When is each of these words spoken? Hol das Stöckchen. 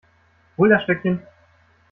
Hol 0.57 0.69
das 0.69 0.81
Stöckchen. 0.81 1.21